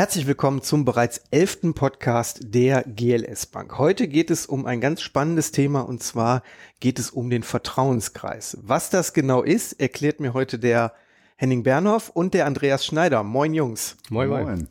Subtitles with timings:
[0.00, 3.78] Herzlich willkommen zum bereits elften Podcast der GLS Bank.
[3.78, 6.44] Heute geht es um ein ganz spannendes Thema und zwar
[6.78, 8.58] geht es um den Vertrauenskreis.
[8.62, 10.92] Was das genau ist, erklärt mir heute der
[11.34, 13.24] Henning Bernhoff und der Andreas Schneider.
[13.24, 13.96] Moin Jungs.
[14.08, 14.68] Moin, moin.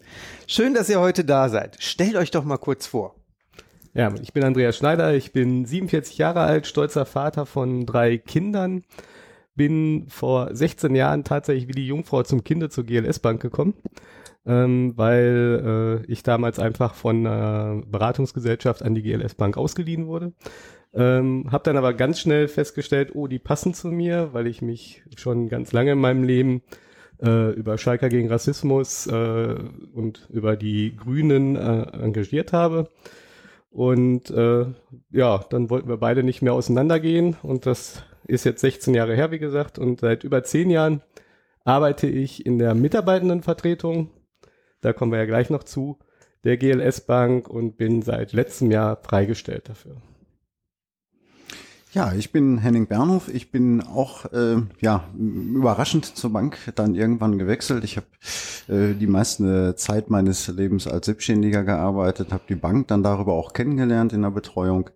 [0.48, 1.75] Schön, dass ihr heute da seid.
[1.84, 3.13] Stellt euch doch mal kurz vor.
[3.94, 8.85] Ja, ich bin Andreas Schneider, ich bin 47 Jahre alt, stolzer Vater von drei Kindern,
[9.55, 13.73] bin vor 16 Jahren tatsächlich wie die Jungfrau zum Kinder zur GLS Bank gekommen
[14.47, 20.31] ähm, weil äh, ich damals einfach von einer Beratungsgesellschaft an die GLS Bank ausgeliehen wurde.
[20.93, 25.03] Ähm, habe dann aber ganz schnell festgestellt, oh, die passen zu mir, weil ich mich
[25.15, 26.61] schon ganz lange in meinem Leben
[27.21, 29.55] äh, über Schalker gegen Rassismus äh,
[29.93, 32.89] und über die Grünen äh, engagiert habe.
[33.70, 34.65] Und äh,
[35.11, 39.32] ja, dann wollten wir beide nicht mehr auseinandergehen und das ist jetzt 16 Jahre her,
[39.32, 41.01] wie gesagt, und seit über 10 Jahren
[41.63, 44.09] arbeite ich in der Mitarbeitendenvertretung
[44.81, 45.99] da kommen wir ja gleich noch zu,
[46.43, 49.97] der GLS Bank und bin seit letztem Jahr freigestellt dafür.
[51.93, 53.27] Ja, ich bin Henning Bernhof.
[53.27, 57.83] Ich bin auch äh, ja überraschend zur Bank dann irgendwann gewechselt.
[57.83, 58.07] Ich habe
[58.67, 63.53] äh, die meiste Zeit meines Lebens als Selbstständiger gearbeitet, habe die Bank dann darüber auch
[63.53, 64.89] kennengelernt in der Betreuung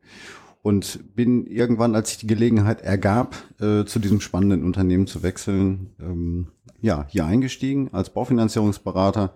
[0.62, 5.96] und bin irgendwann, als sich die Gelegenheit ergab, äh, zu diesem spannenden Unternehmen zu wechseln,
[6.00, 6.48] ähm,
[6.82, 9.34] ja, hier eingestiegen als Baufinanzierungsberater,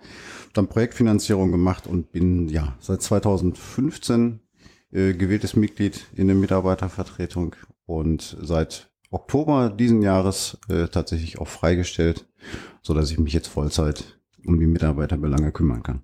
[0.54, 4.40] dann Projektfinanzierung gemacht und bin ja seit 2015
[4.92, 12.26] äh, gewähltes Mitglied in der Mitarbeitervertretung und seit Oktober diesen Jahres äh, tatsächlich auch freigestellt,
[12.82, 16.04] so dass ich mich jetzt Vollzeit um die Mitarbeiterbelange kümmern kann.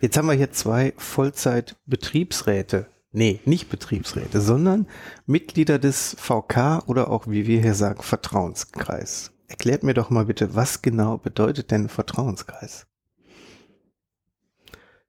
[0.00, 2.86] Jetzt haben wir hier zwei Vollzeit-Betriebsräte.
[3.10, 4.86] Nee, nicht Betriebsräte, sondern
[5.26, 9.32] Mitglieder des VK oder auch, wie wir hier sagen, Vertrauenskreis.
[9.48, 12.86] Erklärt mir doch mal bitte, was genau bedeutet denn Vertrauenskreis?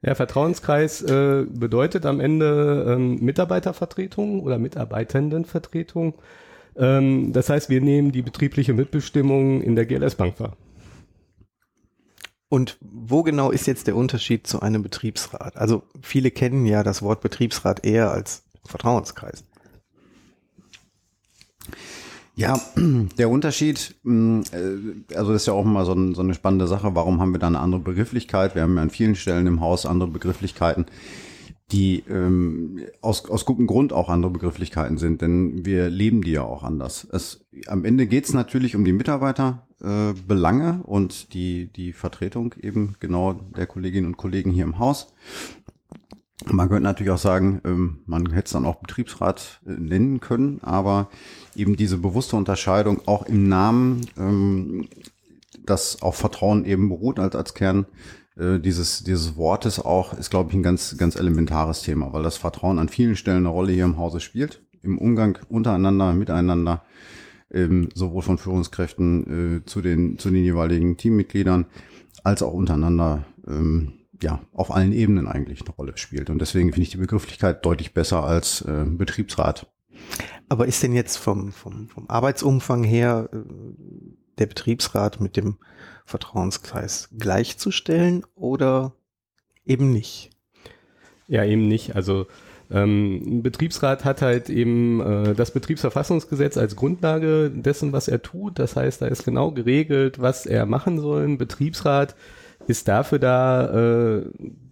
[0.01, 6.13] Ja, Vertrauenskreis äh, bedeutet am Ende ähm, Mitarbeitervertretung oder Mitarbeitendenvertretung.
[6.77, 10.55] Ähm, das heißt, wir nehmen die betriebliche Mitbestimmung in der GLS Bank wahr.
[12.47, 15.57] Und wo genau ist jetzt der Unterschied zu einem Betriebsrat?
[15.57, 19.43] Also viele kennen ja das Wort Betriebsrat eher als Vertrauenskreis.
[22.39, 22.57] Ja,
[23.17, 26.67] der Unterschied, mm, äh, also das ist ja auch mal so, ein, so, eine spannende
[26.67, 26.95] Sache.
[26.95, 28.55] Warum haben wir da eine andere Begrifflichkeit?
[28.55, 30.85] Wir haben ja an vielen Stellen im Haus andere Begrifflichkeiten,
[31.73, 36.43] die ähm, aus, aus gutem Grund auch andere Begrifflichkeiten sind, denn wir leben die ja
[36.43, 37.05] auch anders.
[37.11, 42.95] Es, am Ende geht es natürlich um die Mitarbeiterbelange äh, und die, die Vertretung eben
[43.01, 45.13] genau der Kolleginnen und Kollegen hier im Haus.
[46.45, 50.59] Man könnte natürlich auch sagen, ähm, man hätte es dann auch Betriebsrat äh, nennen können,
[50.61, 51.09] aber
[51.55, 54.87] eben diese bewusste Unterscheidung auch im Namen, ähm,
[55.65, 57.85] dass auf Vertrauen eben beruht als, als Kern
[58.37, 62.37] äh, dieses, dieses Wortes auch, ist, glaube ich, ein ganz, ganz elementares Thema, weil das
[62.37, 66.83] Vertrauen an vielen Stellen eine Rolle hier im Hause spielt, im Umgang untereinander, miteinander,
[67.51, 71.65] ähm, sowohl von Führungskräften äh, zu, den, zu den jeweiligen Teammitgliedern,
[72.23, 73.25] als auch untereinander
[74.21, 76.29] ja, auf allen Ebenen eigentlich eine Rolle spielt.
[76.29, 79.67] Und deswegen finde ich die Begrifflichkeit deutlich besser als äh, Betriebsrat.
[80.49, 83.37] Aber ist denn jetzt vom, vom, vom Arbeitsumfang her äh,
[84.37, 85.57] der Betriebsrat mit dem
[86.05, 88.93] Vertrauenskreis gleichzustellen oder
[89.65, 90.31] eben nicht?
[91.27, 91.95] Ja, eben nicht.
[91.95, 92.25] Also
[92.71, 98.59] ähm, ein Betriebsrat hat halt eben äh, das Betriebsverfassungsgesetz als Grundlage dessen, was er tut.
[98.59, 101.23] Das heißt, da ist genau geregelt, was er machen soll.
[101.23, 102.15] Ein Betriebsrat
[102.69, 104.25] ist dafür da, äh,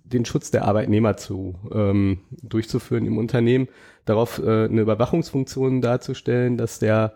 [0.04, 3.68] den Schutz der Arbeitnehmer zu ähm, durchzuführen im Unternehmen,
[4.06, 7.14] darauf äh, eine Überwachungsfunktion darzustellen, dass der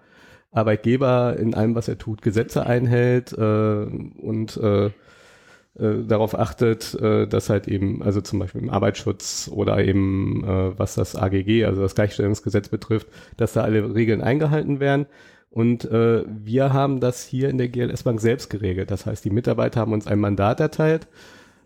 [0.52, 7.28] Arbeitgeber in allem, was er tut, Gesetze einhält äh, und äh, äh, darauf achtet, äh,
[7.28, 11.82] dass halt eben, also zum Beispiel im Arbeitsschutz oder eben äh, was das AGG, also
[11.82, 13.08] das Gleichstellungsgesetz betrifft,
[13.38, 15.05] dass da alle Regeln eingehalten werden.
[15.52, 18.90] Und äh, wir haben das hier in der GLS Bank selbst geregelt.
[18.90, 21.08] Das heißt, die Mitarbeiter haben uns ein Mandat erteilt,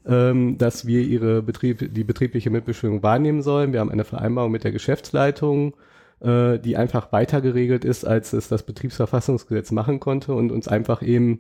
[0.08, 3.74] ähm, dass wir ihre Betrieb, die betriebliche Mitbestimmung wahrnehmen sollen.
[3.74, 5.76] Wir haben eine Vereinbarung mit der Geschäftsleitung,
[6.20, 11.04] äh, die einfach weiter geregelt ist, als es das Betriebsverfassungsgesetz machen konnte und uns einfach
[11.04, 11.40] eben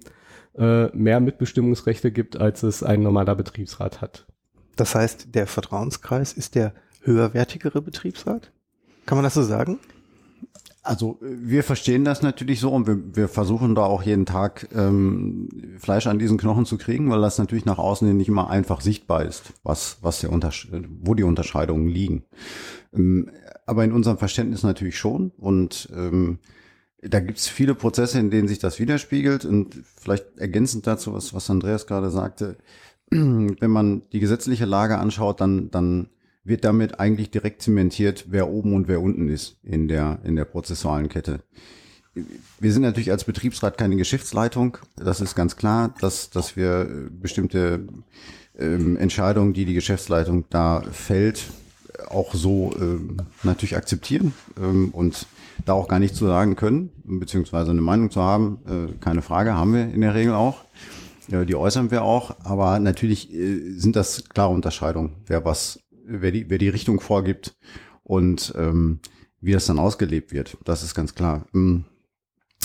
[0.56, 4.28] äh, mehr Mitbestimmungsrechte gibt, als es ein normaler Betriebsrat hat.
[4.76, 8.52] Das heißt, der Vertrauenskreis ist der höherwertigere Betriebsrat?
[9.08, 9.80] Kann man das so sagen?
[10.86, 15.50] Also wir verstehen das natürlich so und wir, wir versuchen da auch jeden Tag ähm,
[15.80, 18.82] Fleisch an diesen Knochen zu kriegen, weil das natürlich nach außen hin nicht immer einfach
[18.82, 20.70] sichtbar ist, was, was der Untersch
[21.02, 22.24] wo die Unterscheidungen liegen.
[22.94, 23.32] Ähm,
[23.66, 26.38] aber in unserem Verständnis natürlich schon und ähm,
[27.02, 31.34] da gibt es viele Prozesse, in denen sich das widerspiegelt und vielleicht ergänzend dazu, was,
[31.34, 32.58] was Andreas gerade sagte,
[33.10, 36.10] wenn man die gesetzliche Lage anschaut, dann, dann
[36.46, 40.46] wird damit eigentlich direkt zementiert, wer oben und wer unten ist in der, in der
[40.46, 41.42] prozessualen Kette.
[42.60, 44.78] Wir sind natürlich als Betriebsrat keine Geschäftsleitung.
[44.96, 47.88] Das ist ganz klar, dass, dass wir bestimmte
[48.58, 51.44] ähm, Entscheidungen, die die Geschäftsleitung da fällt,
[52.10, 55.28] auch so ähm, natürlich akzeptieren ähm, und
[55.66, 58.60] da auch gar nichts zu sagen können, beziehungsweise eine Meinung zu haben.
[58.68, 60.64] Äh, keine Frage, haben wir in der Regel auch.
[61.28, 66.31] Ja, die äußern wir auch, aber natürlich äh, sind das klare Unterscheidungen, wer was, wer
[66.31, 67.57] die, wer die Richtung vorgibt
[68.04, 69.00] und ähm,
[69.42, 70.57] wie das dann ausgelebt wird.
[70.63, 71.46] Das ist ganz klar.
[71.54, 71.86] Ähm,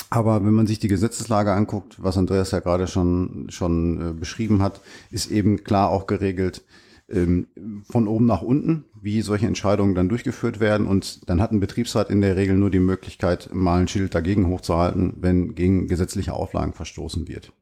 [0.09, 4.63] aber wenn man sich die Gesetzeslage anguckt, was Andreas ja gerade schon, schon äh, beschrieben
[4.63, 6.65] hat, ist eben klar auch geregelt,
[7.09, 7.49] ähm,
[7.91, 10.87] von oben nach unten, wie solche Entscheidungen dann durchgeführt werden.
[10.87, 14.47] Und dann hat ein Betriebsrat in der Regel nur die Möglichkeit, mal ein Schild dagegen
[14.47, 17.53] hochzuhalten, wenn gegen gesetzliche Auflagen verstoßen wird.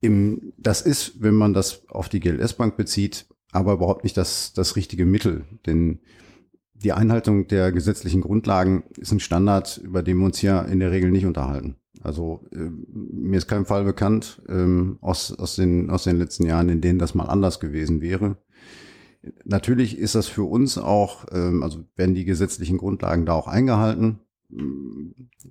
[0.00, 4.76] Im, das ist, wenn man das auf die GLS-Bank bezieht, aber überhaupt nicht das, das
[4.76, 5.44] richtige Mittel.
[5.66, 6.00] Denn
[6.74, 10.90] die Einhaltung der gesetzlichen Grundlagen ist ein Standard, über den wir uns hier in der
[10.90, 11.76] Regel nicht unterhalten.
[12.02, 16.68] Also äh, mir ist kein Fall bekannt ähm, aus, aus, den, aus den letzten Jahren,
[16.68, 18.36] in denen das mal anders gewesen wäre.
[19.44, 24.18] Natürlich ist das für uns auch, ähm, also werden die gesetzlichen Grundlagen da auch eingehalten.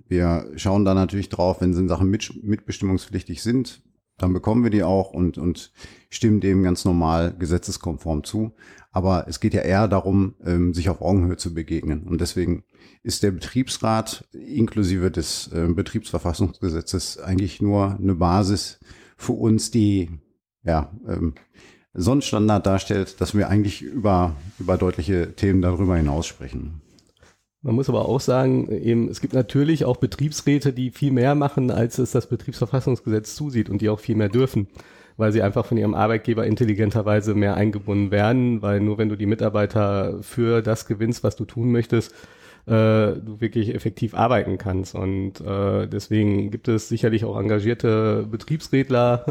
[0.08, 3.82] Wir schauen da natürlich drauf, wenn sie in Sachen mit, mitbestimmungspflichtig sind,
[4.18, 5.72] dann bekommen wir die auch und, und
[6.08, 8.54] stimmen dem ganz normal gesetzeskonform zu.
[8.92, 12.04] Aber es geht ja eher darum, ähm, sich auf Augenhöhe zu begegnen.
[12.04, 12.62] Und deswegen
[13.02, 18.78] ist der Betriebsrat inklusive des äh, Betriebsverfassungsgesetzes eigentlich nur eine Basis
[19.16, 20.10] für uns, die
[20.62, 21.34] ja ähm,
[21.92, 26.80] so Standard darstellt, dass wir eigentlich über, über deutliche Themen darüber hinaus sprechen.
[27.64, 31.70] Man muss aber auch sagen, eben, es gibt natürlich auch Betriebsräte, die viel mehr machen,
[31.70, 34.68] als es das Betriebsverfassungsgesetz zusieht und die auch viel mehr dürfen,
[35.16, 39.24] weil sie einfach von ihrem Arbeitgeber intelligenterweise mehr eingebunden werden, weil nur wenn du die
[39.24, 42.12] Mitarbeiter für das gewinnst, was du tun möchtest,
[42.66, 44.94] äh, du wirklich effektiv arbeiten kannst.
[44.94, 49.24] Und äh, deswegen gibt es sicherlich auch engagierte Betriebsrätler,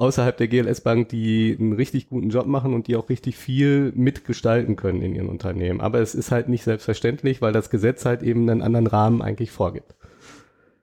[0.00, 3.92] außerhalb der GLS Bank, die einen richtig guten Job machen und die auch richtig viel
[3.94, 5.80] mitgestalten können in ihren Unternehmen.
[5.80, 9.50] Aber es ist halt nicht selbstverständlich, weil das Gesetz halt eben einen anderen Rahmen eigentlich
[9.50, 9.94] vorgibt.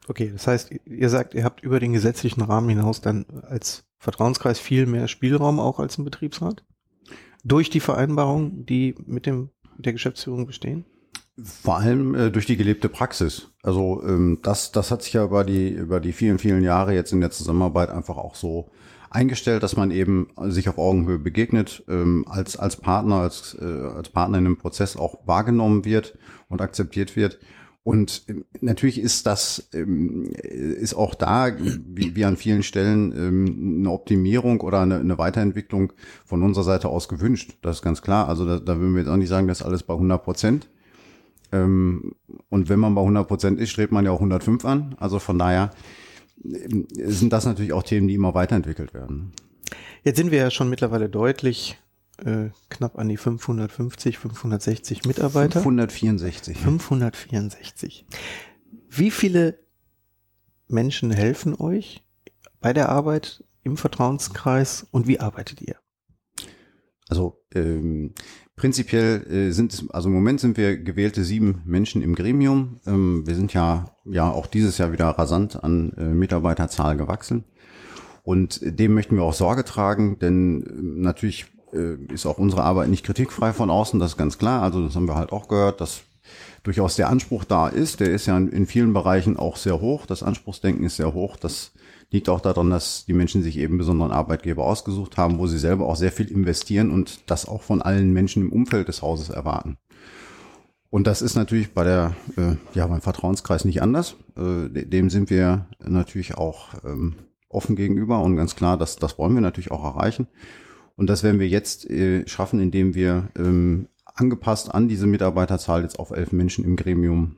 [0.08, 4.60] Okay, das heißt, ihr sagt, ihr habt über den gesetzlichen Rahmen hinaus dann als Vertrauenskreis
[4.60, 6.64] viel mehr Spielraum auch als ein Betriebsrat?
[7.44, 9.50] Durch die Vereinbarungen, die mit dem
[9.80, 10.86] der Geschäftsführung bestehen?
[11.44, 13.52] Vor allem äh, durch die gelebte Praxis.
[13.64, 17.14] Also ähm, das, das hat sich ja über die über die vielen vielen Jahre jetzt
[17.14, 18.72] in der Zusammenarbeit einfach auch so
[19.10, 24.10] eingestellt, dass man eben sich auf Augenhöhe begegnet, ähm, als, als Partner, als, äh, als
[24.10, 26.18] Partner in einem Prozess auch wahrgenommen wird
[26.50, 27.40] und akzeptiert wird.
[27.88, 33.78] Und ähm, natürlich ist das, ähm, ist auch da, wie, wie an vielen Stellen, ähm,
[33.80, 35.94] eine Optimierung oder eine, eine Weiterentwicklung
[36.26, 37.58] von unserer Seite aus gewünscht.
[37.62, 38.28] Das ist ganz klar.
[38.28, 40.70] Also da, da würden wir jetzt auch nicht sagen, das ist alles bei 100 Prozent.
[41.54, 42.12] Ähm,
[42.50, 44.96] und wenn man bei 100 Prozent ist, strebt man ja auch 105 an.
[45.00, 45.72] Also von daher
[46.44, 49.32] sind das natürlich auch Themen, die immer weiterentwickelt werden.
[50.04, 51.78] Jetzt sind wir ja schon mittlerweile deutlich
[52.24, 55.62] äh, knapp an die 550, 560 Mitarbeiter.
[55.62, 56.58] 564.
[56.58, 58.06] 564.
[58.90, 59.60] Wie viele
[60.68, 62.04] Menschen helfen euch
[62.60, 65.76] bei der Arbeit im Vertrauenskreis und wie arbeitet ihr?
[67.10, 68.14] Also ähm,
[68.56, 72.80] prinzipiell äh, sind, also im Moment sind wir gewählte sieben Menschen im Gremium.
[72.86, 77.46] Ähm, wir sind ja ja auch dieses Jahr wieder rasant an äh, Mitarbeiterzahl gewachsen.
[78.24, 82.90] Und dem möchten wir auch Sorge tragen, denn äh, natürlich äh, ist auch unsere Arbeit
[82.90, 84.64] nicht kritikfrei von außen, das ist ganz klar.
[84.64, 86.02] Also das haben wir halt auch gehört, dass
[86.64, 88.02] durchaus der Anspruch da ist.
[88.02, 90.06] Der ist ja in, in vielen Bereichen auch sehr hoch.
[90.06, 91.38] Das Anspruchsdenken ist sehr hoch.
[91.38, 91.72] Das
[92.10, 95.88] liegt auch daran, dass die Menschen sich eben besonderen Arbeitgeber ausgesucht haben, wo sie selber
[95.88, 99.78] auch sehr viel investieren und das auch von allen Menschen im Umfeld des Hauses erwarten.
[100.90, 104.16] Und das ist natürlich bei der, äh, ja, beim Vertrauenskreis nicht anders.
[104.38, 107.16] Äh, dem sind wir natürlich auch ähm,
[107.50, 110.28] offen gegenüber und ganz klar, das, das wollen wir natürlich auch erreichen.
[110.96, 116.00] Und das werden wir jetzt äh, schaffen, indem wir ähm, angepasst an diese Mitarbeiterzahl jetzt
[116.00, 117.36] auf elf Menschen im Gremium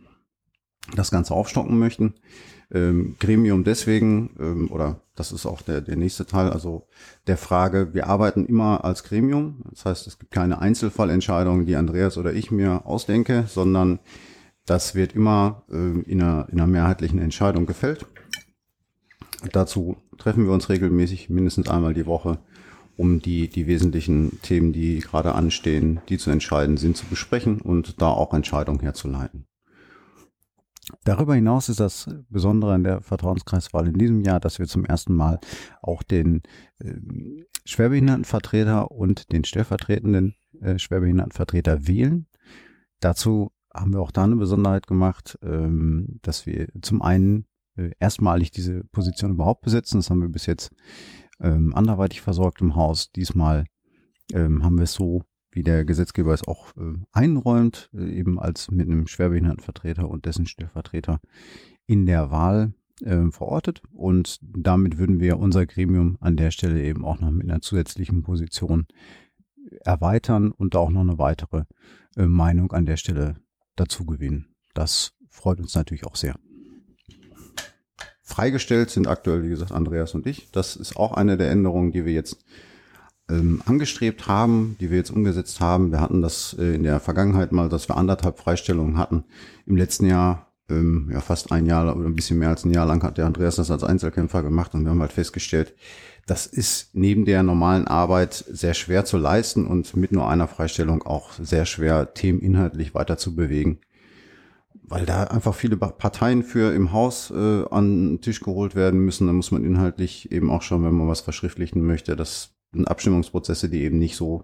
[0.96, 2.14] das Ganze aufstocken möchten.
[2.72, 6.88] Ähm, Gremium deswegen, ähm, oder das ist auch der, der nächste Teil, also
[7.28, 9.64] der Frage, wir arbeiten immer als Gremium.
[9.72, 14.00] Das heißt, es gibt keine Einzelfallentscheidungen, die Andreas oder ich mir ausdenke, sondern
[14.66, 18.06] das wird immer äh, in, einer, in einer mehrheitlichen Entscheidung gefällt.
[19.52, 22.40] Dazu treffen wir uns regelmäßig mindestens einmal die Woche,
[22.98, 28.02] um die, die wesentlichen Themen, die gerade anstehen, die zu entscheiden sind, zu besprechen und
[28.02, 29.49] da auch Entscheidungen herzuleiten.
[31.04, 35.14] Darüber hinaus ist das Besondere an der Vertrauenskreiswahl in diesem Jahr, dass wir zum ersten
[35.14, 35.40] Mal
[35.82, 36.42] auch den
[36.80, 36.94] äh,
[37.66, 42.28] Schwerbehindertenvertreter und den stellvertretenden äh, Schwerbehindertenvertreter wählen.
[43.00, 48.52] Dazu haben wir auch da eine Besonderheit gemacht, ähm, dass wir zum einen äh, erstmalig
[48.52, 50.00] diese Position überhaupt besetzen.
[50.00, 50.72] Das haben wir bis jetzt
[51.40, 53.12] ähm, anderweitig versorgt im Haus.
[53.12, 53.66] Diesmal
[54.34, 58.72] ähm, haben wir es so, wie der Gesetzgeber es auch äh, einräumt, äh, eben als
[58.72, 61.20] mit einem Schwerbehindertenvertreter und dessen Stellvertreter
[61.86, 63.82] in der Wahl äh, verortet.
[63.92, 68.24] Und damit würden wir unser Gremium an der Stelle eben auch noch mit einer zusätzlichen
[68.24, 68.88] Position
[69.82, 71.64] erweitern und auch noch eine weitere
[72.16, 73.36] äh, Meinung an der Stelle
[73.76, 74.56] dazu gewinnen.
[74.74, 76.36] Das freut uns natürlich auch sehr.
[78.22, 80.52] Freigestellt sind aktuell, wie gesagt, Andreas und ich.
[80.52, 82.46] Das ist auch eine der Änderungen, die wir jetzt
[83.30, 85.92] ähm, angestrebt haben, die wir jetzt umgesetzt haben.
[85.92, 89.24] Wir hatten das äh, in der Vergangenheit mal, dass wir anderthalb Freistellungen hatten.
[89.66, 92.86] Im letzten Jahr, ähm, ja fast ein Jahr oder ein bisschen mehr als ein Jahr
[92.86, 95.74] lang hat der Andreas das als Einzelkämpfer gemacht und wir haben halt festgestellt,
[96.28, 101.02] das ist neben der normalen Arbeit sehr schwer zu leisten und mit nur einer Freistellung
[101.02, 103.80] auch sehr schwer, Themen inhaltlich weiter zu bewegen
[104.90, 109.28] weil da einfach viele Parteien für im Haus äh, an den Tisch geholt werden müssen.
[109.28, 112.16] Da muss man inhaltlich eben auch schauen, wenn man was verschriftlichen möchte.
[112.16, 114.44] Das sind Abstimmungsprozesse, die eben nicht so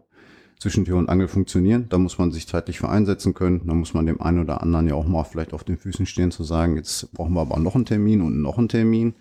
[0.60, 1.88] zwischen Tür und Angel funktionieren.
[1.89, 3.62] Da muss man sich zeitlich für einsetzen können.
[3.65, 6.32] Da muss man dem einen oder anderen ja auch mal vielleicht auf den Füßen stehen,
[6.32, 9.15] zu sagen, jetzt brauchen wir aber noch einen Termin und noch einen Termin.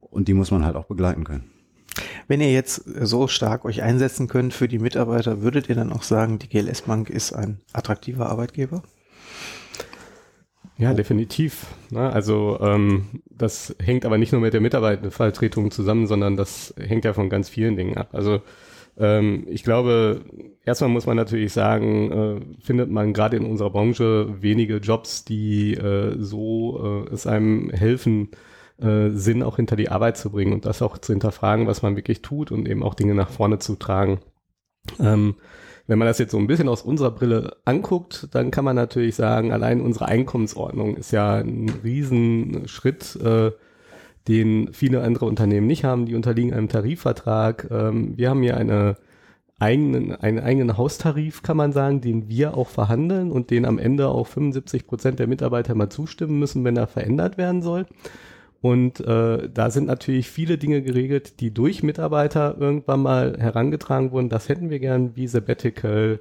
[0.00, 1.50] Und die muss man halt auch begleiten können.
[2.26, 6.02] Wenn ihr jetzt so stark euch einsetzen könnt für die Mitarbeiter, würdet ihr dann auch
[6.02, 8.82] sagen, die GLS Bank ist ein attraktiver Arbeitgeber?
[10.76, 11.66] Ja, definitiv.
[11.90, 12.12] Ne?
[12.12, 17.12] Also ähm, das hängt aber nicht nur mit der Mitarbeitervertretung zusammen, sondern das hängt ja
[17.12, 18.08] von ganz vielen Dingen ab.
[18.12, 18.42] Also
[18.98, 20.22] ähm, ich glaube,
[20.64, 25.74] erstmal muss man natürlich sagen, äh, findet man gerade in unserer Branche wenige Jobs, die
[25.74, 28.30] äh, so äh, es einem helfen,
[28.80, 31.96] äh, Sinn auch hinter die Arbeit zu bringen und das auch zu hinterfragen, was man
[31.96, 34.18] wirklich tut und eben auch Dinge nach vorne zu tragen.
[34.98, 35.36] Ähm,
[35.86, 39.16] wenn man das jetzt so ein bisschen aus unserer Brille anguckt, dann kann man natürlich
[39.16, 43.52] sagen, allein unsere Einkommensordnung ist ja ein Riesenschritt, äh,
[44.26, 46.06] den viele andere Unternehmen nicht haben.
[46.06, 47.68] Die unterliegen einem Tarifvertrag.
[47.70, 48.96] Ähm, wir haben hier eine
[49.58, 54.08] eigenen, einen eigenen Haustarif, kann man sagen, den wir auch verhandeln und den am Ende
[54.08, 57.86] auch 75 Prozent der Mitarbeiter mal zustimmen müssen, wenn er verändert werden soll.
[58.64, 64.30] Und äh, da sind natürlich viele Dinge geregelt, die durch Mitarbeiter irgendwann mal herangetragen wurden.
[64.30, 66.20] Das hätten wir gern, wie Sabbatical,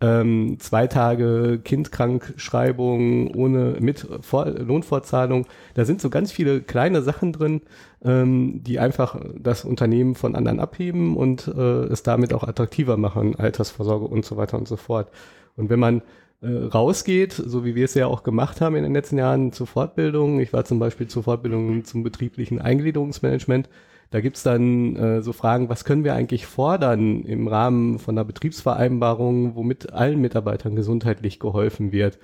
[0.00, 5.48] ähm, zwei Tage Kindkrankschreibung ohne mit Vor Lohnfortzahlung.
[5.74, 7.62] Da sind so ganz viele kleine Sachen drin,
[8.04, 13.34] ähm, die einfach das Unternehmen von anderen abheben und äh, es damit auch attraktiver machen,
[13.34, 15.10] Altersvorsorge und so weiter und so fort.
[15.56, 16.02] Und wenn man
[16.46, 20.40] rausgeht, so wie wir es ja auch gemacht haben in den letzten Jahren zur Fortbildung.
[20.40, 23.68] Ich war zum Beispiel zur Fortbildung zum betrieblichen Eingliederungsmanagement.
[24.10, 28.24] Da gibt's dann äh, so Fragen, was können wir eigentlich fordern im Rahmen von einer
[28.24, 32.18] Betriebsvereinbarung, womit allen Mitarbeitern gesundheitlich geholfen wird.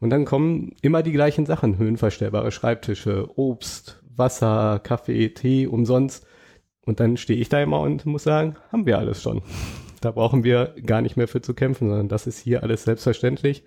[0.00, 6.26] Und dann kommen immer die gleichen Sachen, höhenverstellbare Schreibtische, Obst, Wasser, Kaffee, Tee, umsonst.
[6.84, 9.42] Und dann stehe ich da immer und muss sagen, haben wir alles schon.
[10.00, 13.64] Da brauchen wir gar nicht mehr für zu kämpfen, sondern das ist hier alles selbstverständlich,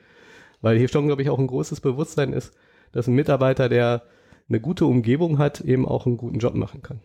[0.61, 2.53] weil hier schon, glaube ich, auch ein großes Bewusstsein ist,
[2.91, 4.03] dass ein Mitarbeiter, der
[4.49, 6.99] eine gute Umgebung hat, eben auch einen guten Job machen kann.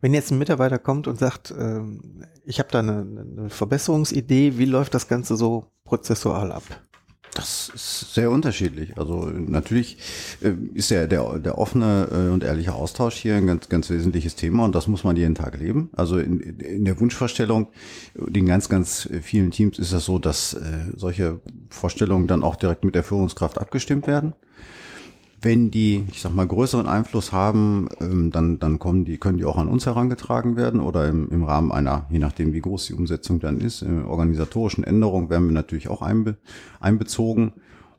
[0.00, 4.64] Wenn jetzt ein Mitarbeiter kommt und sagt, ähm, ich habe da eine, eine Verbesserungsidee, wie
[4.64, 6.62] läuft das Ganze so prozessual ab?
[7.34, 8.98] Das ist sehr unterschiedlich.
[8.98, 9.98] Also natürlich
[10.42, 14.34] äh, ist ja der, der offene äh, und ehrliche Austausch hier ein ganz, ganz wesentliches
[14.34, 15.90] Thema und das muss man jeden Tag leben.
[15.94, 17.68] Also in, in der Wunschvorstellung,
[18.14, 20.60] in ganz, ganz vielen Teams ist das so, dass äh,
[20.96, 24.34] solche Vorstellungen dann auch direkt mit der Führungskraft abgestimmt werden.
[25.42, 29.44] Wenn die, ich sag mal, größeren Einfluss haben, ähm, dann, dann kommen die, können die
[29.44, 32.94] auch an uns herangetragen werden oder im, im Rahmen einer, je nachdem wie groß die
[32.94, 36.36] Umsetzung dann ist, äh, organisatorischen Änderungen werden wir natürlich auch einbe,
[36.78, 37.52] einbezogen.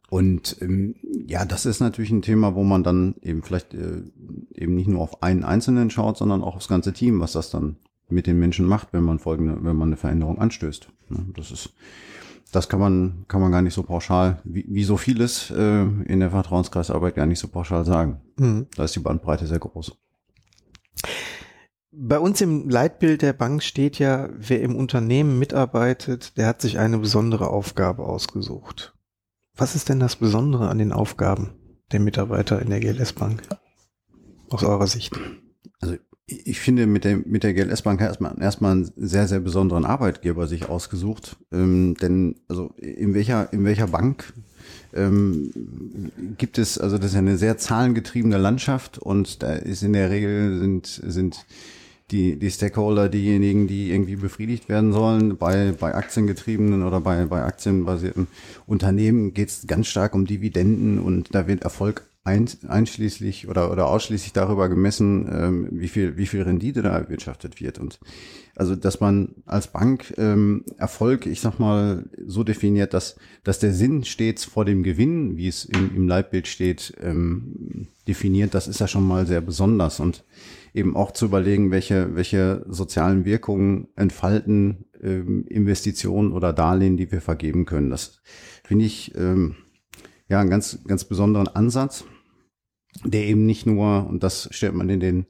[0.09, 0.95] Und ähm,
[1.25, 4.03] ja, das ist natürlich ein Thema, wo man dann eben vielleicht äh,
[4.53, 7.77] eben nicht nur auf einen Einzelnen schaut, sondern auch aufs ganze Team, was das dann
[8.09, 10.89] mit den Menschen macht, wenn man folgende, wenn man eine Veränderung anstößt.
[11.35, 11.73] Das ist
[12.51, 16.19] das kann man, kann man gar nicht so pauschal, wie, wie so vieles äh, in
[16.19, 18.21] der Vertrauenskreisarbeit gar nicht so pauschal sagen.
[18.37, 18.67] Mhm.
[18.75, 19.93] Da ist die Bandbreite sehr groß.
[21.93, 26.79] Bei uns im Leitbild der Bank steht ja, wer im Unternehmen mitarbeitet, der hat sich
[26.79, 28.93] eine besondere Aufgabe ausgesucht.
[29.55, 31.51] Was ist denn das Besondere an den Aufgaben
[31.91, 33.43] der Mitarbeiter in der GLS Bank
[34.49, 35.19] aus eurer Sicht?
[35.81, 35.97] Also
[36.31, 40.69] ich finde, mit der, mit der GLS-Bank erstmal, erstmal einen sehr, sehr besonderen Arbeitgeber sich
[40.69, 41.37] ausgesucht.
[41.51, 44.33] Ähm, denn, also, in welcher, in welcher Bank
[44.93, 45.51] ähm,
[46.37, 50.59] gibt es, also das ist eine sehr zahlengetriebene Landschaft und da ist in der Regel
[50.59, 51.45] sind, sind
[52.11, 55.37] die, die Stakeholder diejenigen, die irgendwie befriedigt werden sollen.
[55.37, 58.27] Bei, bei aktiengetriebenen oder bei, bei aktienbasierten
[58.67, 63.87] Unternehmen geht es ganz stark um Dividenden und da wird Erfolg ein, einschließlich oder, oder
[63.87, 67.79] ausschließlich darüber gemessen, ähm, wie viel, wie viel Rendite da erwirtschaftet wird.
[67.79, 67.99] Und
[68.55, 73.73] also, dass man als Bank ähm, Erfolg, ich sag mal, so definiert, dass, dass der
[73.73, 78.79] Sinn stets vor dem Gewinn, wie es im, im Leitbild steht, ähm, definiert, das ist
[78.79, 79.99] ja schon mal sehr besonders.
[79.99, 80.23] Und
[80.75, 87.21] eben auch zu überlegen, welche, welche sozialen Wirkungen entfalten ähm, Investitionen oder Darlehen, die wir
[87.21, 87.89] vergeben können.
[87.89, 88.21] Das
[88.63, 89.55] finde ich ähm,
[90.31, 92.05] ja einen ganz, ganz besonderen Ansatz,
[93.03, 95.25] der eben nicht nur, und das stellt man in den,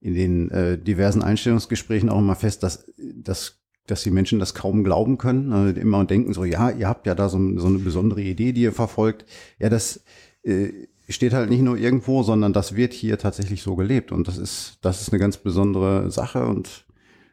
[0.00, 4.84] in den äh, diversen Einstellungsgesprächen auch immer fest, dass, dass dass die Menschen das kaum
[4.84, 8.20] glauben können, also immer denken so, ja, ihr habt ja da so, so eine besondere
[8.20, 9.24] Idee, die ihr verfolgt.
[9.58, 10.04] Ja, das
[10.42, 10.68] äh,
[11.08, 14.12] steht halt nicht nur irgendwo, sondern das wird hier tatsächlich so gelebt.
[14.12, 16.84] Und das ist, das ist eine ganz besondere Sache und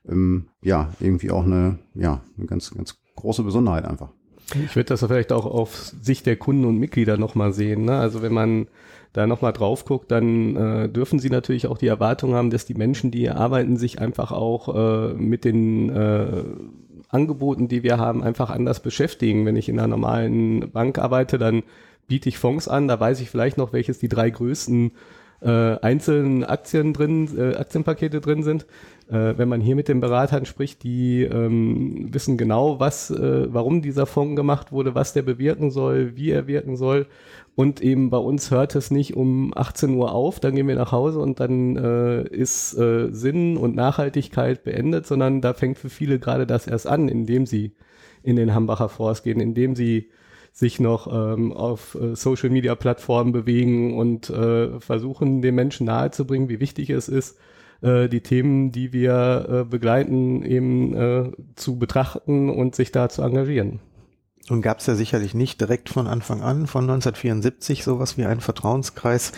[0.08, 4.14] ähm, ja, irgendwie auch eine, ja, eine ganz, ganz große Besonderheit einfach.
[4.54, 7.86] Ich würde das vielleicht auch auf Sicht der Kunden und Mitglieder nochmal sehen.
[7.86, 7.98] Ne?
[7.98, 8.68] Also wenn man
[9.14, 12.74] da nochmal drauf guckt, dann äh, dürfen sie natürlich auch die Erwartung haben, dass die
[12.74, 16.44] Menschen, die hier arbeiten, sich einfach auch äh, mit den äh,
[17.10, 19.46] Angeboten, die wir haben, einfach anders beschäftigen.
[19.46, 21.64] Wenn ich in einer normalen Bank arbeite, dann
[22.08, 24.92] biete ich Fonds an, da weiß ich vielleicht noch, welches die drei größten
[25.42, 28.66] äh, einzelnen Aktien drin, äh, Aktienpakete drin sind.
[29.08, 33.82] Äh, wenn man hier mit den Beratern spricht, die ähm, wissen genau, was, äh, warum
[33.82, 37.06] dieser Fonds gemacht wurde, was der bewirken soll, wie er wirken soll.
[37.54, 40.92] Und eben bei uns hört es nicht um 18 Uhr auf, dann gehen wir nach
[40.92, 46.20] Hause und dann äh, ist äh, Sinn und Nachhaltigkeit beendet, sondern da fängt für viele
[46.20, 47.74] gerade das erst an, indem sie
[48.24, 50.10] in den Hambacher Forst gehen, indem sie
[50.56, 56.48] sich noch ähm, auf äh, Social Media Plattformen bewegen und äh, versuchen, den Menschen nahezubringen,
[56.48, 57.38] wie wichtig es ist,
[57.82, 63.22] äh, die Themen, die wir äh, begleiten, eben äh, zu betrachten und sich da zu
[63.22, 63.82] engagieren.
[64.48, 68.42] Nun gab es ja sicherlich nicht direkt von Anfang an, von 1974, sowas wie einen
[68.42, 69.34] Vertrauenskreis.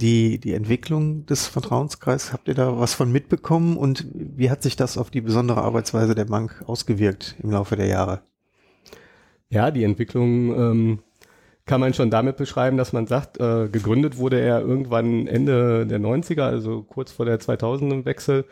[0.00, 4.76] Die, die Entwicklung des Vertrauenskreises, habt ihr da was von mitbekommen und wie hat sich
[4.76, 8.22] das auf die besondere Arbeitsweise der Bank ausgewirkt im Laufe der Jahre?
[9.52, 10.98] Ja, die Entwicklung ähm,
[11.66, 16.00] kann man schon damit beschreiben, dass man sagt, äh, gegründet wurde er irgendwann Ende der
[16.00, 18.46] 90er, also kurz vor der 2000er Wechsel.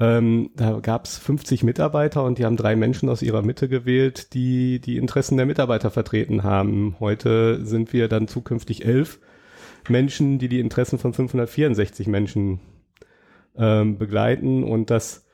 [0.00, 4.34] Ähm, da gab es 50 Mitarbeiter und die haben drei Menschen aus ihrer Mitte gewählt,
[4.34, 6.96] die die Interessen der Mitarbeiter vertreten haben.
[6.98, 9.20] Heute sind wir dann zukünftig elf
[9.88, 12.58] Menschen, die die Interessen von 564 Menschen
[13.56, 15.29] ähm, begleiten und das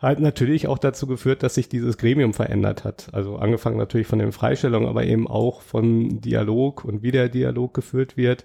[0.00, 3.08] halt natürlich auch dazu geführt, dass sich dieses Gremium verändert hat.
[3.12, 7.74] Also angefangen natürlich von den Freistellungen, aber eben auch von Dialog und wie der Dialog
[7.74, 8.44] geführt wird.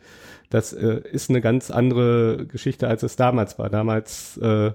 [0.50, 3.70] Das äh, ist eine ganz andere Geschichte, als es damals war.
[3.70, 4.72] Damals äh,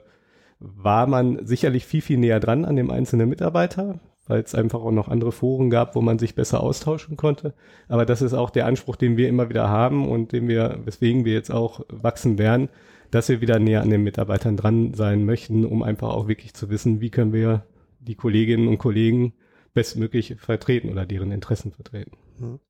[0.60, 4.92] war man sicherlich viel, viel näher dran an dem einzelnen Mitarbeiter, weil es einfach auch
[4.92, 7.54] noch andere Foren gab, wo man sich besser austauschen konnte.
[7.88, 11.24] Aber das ist auch der Anspruch, den wir immer wieder haben und den wir, weswegen
[11.24, 12.68] wir jetzt auch wachsen werden,
[13.10, 16.70] dass wir wieder näher an den Mitarbeitern dran sein möchten, um einfach auch wirklich zu
[16.70, 17.64] wissen, wie können wir
[18.00, 19.32] die Kolleginnen und Kollegen
[19.74, 22.12] bestmöglich vertreten oder deren Interessen vertreten.
[22.38, 22.60] Mhm.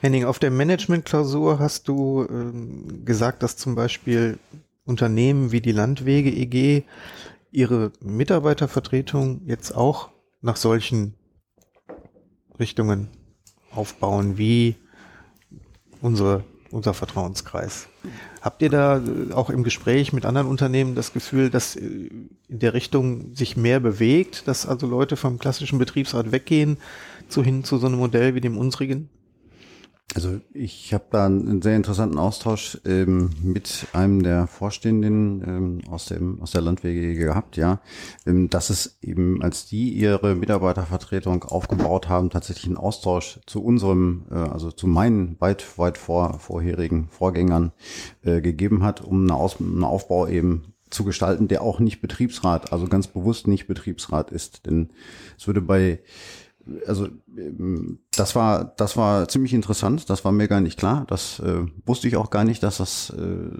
[0.00, 4.38] Henning, auf der Management-Klausur hast du ähm, gesagt, dass zum Beispiel
[4.84, 6.82] Unternehmen wie die Landwege EG
[7.50, 10.10] ihre Mitarbeitervertretung jetzt auch
[10.42, 11.14] nach solchen
[12.58, 13.08] Richtungen
[13.70, 14.76] aufbauen wie
[16.00, 17.86] unsere unser Vertrauenskreis.
[18.40, 21.80] Habt ihr da äh, auch im Gespräch mit anderen Unternehmen das Gefühl, dass äh,
[22.48, 26.78] in der Richtung sich mehr bewegt, dass also Leute vom klassischen Betriebsrat weggehen
[27.28, 29.08] zu hin zu so einem Modell wie dem unsrigen?
[30.12, 36.06] Also ich habe da einen sehr interessanten Austausch ähm, mit einem der Vorstehenden ähm, aus
[36.06, 37.80] dem aus der Landwege gehabt, ja,
[38.24, 44.26] ähm, dass es eben als die ihre Mitarbeitervertretung aufgebaut haben, tatsächlich einen Austausch zu unserem,
[44.30, 47.72] äh, also zu meinen weit weit vor vorherigen Vorgängern
[48.22, 52.72] äh, gegeben hat, um eine Aus einen Aufbau eben zu gestalten, der auch nicht Betriebsrat,
[52.72, 54.90] also ganz bewusst nicht Betriebsrat ist, denn
[55.36, 55.98] es würde bei
[56.86, 60.08] also ähm, das war das war ziemlich interessant.
[60.10, 61.04] Das war mir gar nicht klar.
[61.08, 63.50] Das äh, wusste ich auch gar nicht, dass das äh,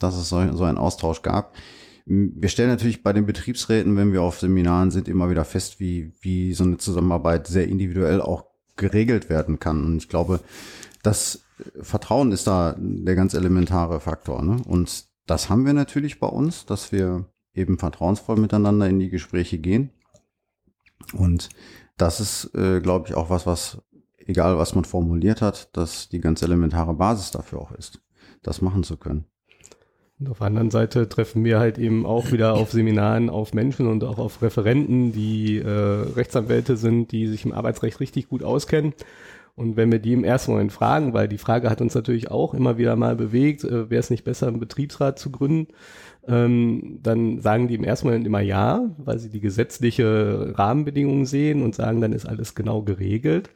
[0.00, 1.54] dass es so, so einen Austausch gab.
[2.04, 6.12] Wir stellen natürlich bei den Betriebsräten, wenn wir auf Seminaren sind, immer wieder fest, wie
[6.20, 9.84] wie so eine Zusammenarbeit sehr individuell auch geregelt werden kann.
[9.84, 10.40] Und ich glaube,
[11.02, 11.44] das
[11.80, 14.42] Vertrauen ist da der ganz elementare Faktor.
[14.42, 14.56] Ne?
[14.66, 19.58] Und das haben wir natürlich bei uns, dass wir eben vertrauensvoll miteinander in die Gespräche
[19.58, 19.90] gehen.
[21.12, 21.48] Und
[21.96, 23.78] das ist, äh, glaube ich, auch was, was
[24.26, 28.00] egal was man formuliert hat, dass die ganz elementare Basis dafür auch ist,
[28.42, 29.24] das machen zu können.
[30.18, 33.88] Und auf der anderen Seite treffen wir halt eben auch wieder auf Seminaren auf Menschen
[33.88, 38.94] und auch auf Referenten, die äh, Rechtsanwälte sind, die sich im Arbeitsrecht richtig gut auskennen.
[39.54, 42.54] Und wenn wir die im ersten Moment fragen, weil die Frage hat uns natürlich auch
[42.54, 45.68] immer wieder mal bewegt, äh, wäre es nicht besser, einen Betriebsrat zu gründen,
[46.26, 51.62] ähm, dann sagen die im ersten Moment immer ja, weil sie die gesetzliche Rahmenbedingungen sehen
[51.62, 53.50] und sagen, dann ist alles genau geregelt.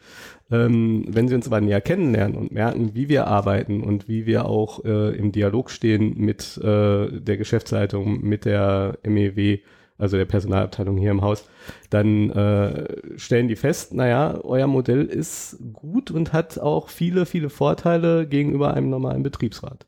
[0.51, 4.47] Ähm, wenn sie uns aber näher kennenlernen und merken, wie wir arbeiten und wie wir
[4.47, 9.61] auch äh, im Dialog stehen mit äh, der Geschäftsleitung, mit der MEW,
[9.99, 11.49] also der Personalabteilung hier im Haus,
[11.91, 17.51] dann äh, stellen die fest, naja, euer Modell ist gut und hat auch viele, viele
[17.51, 19.87] Vorteile gegenüber einem normalen Betriebsrat.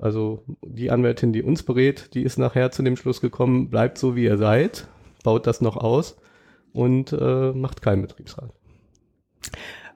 [0.00, 4.14] Also die Anwältin, die uns berät, die ist nachher zu dem Schluss gekommen, bleibt so
[4.14, 4.86] wie ihr seid,
[5.24, 6.16] baut das noch aus
[6.72, 8.52] und äh, macht keinen Betriebsrat.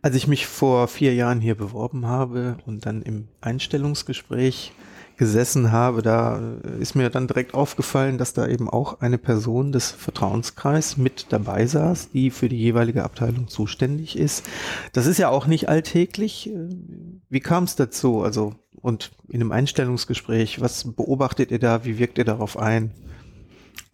[0.03, 4.73] Als ich mich vor vier Jahren hier beworben habe und dann im Einstellungsgespräch
[5.17, 6.41] gesessen habe, da
[6.81, 11.67] ist mir dann direkt aufgefallen, dass da eben auch eine Person des Vertrauenskreises mit dabei
[11.67, 14.45] saß, die für die jeweilige Abteilung zuständig ist.
[14.93, 16.51] Das ist ja auch nicht alltäglich.
[17.29, 18.23] Wie kam es dazu?
[18.23, 21.85] Also und in einem Einstellungsgespräch, was beobachtet ihr da?
[21.85, 22.91] Wie wirkt ihr darauf ein?